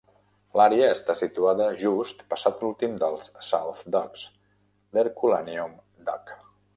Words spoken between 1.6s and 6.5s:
just passat l"últim dels South Docks, l"Herculaneum Dock.